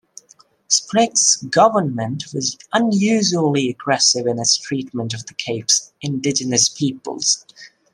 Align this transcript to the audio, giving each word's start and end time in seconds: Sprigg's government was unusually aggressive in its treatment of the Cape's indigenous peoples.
Sprigg's 0.67 1.35
government 1.51 2.33
was 2.33 2.57
unusually 2.73 3.69
aggressive 3.69 4.25
in 4.25 4.39
its 4.39 4.57
treatment 4.57 5.13
of 5.13 5.27
the 5.27 5.35
Cape's 5.35 5.93
indigenous 6.01 6.69
peoples. 6.69 7.45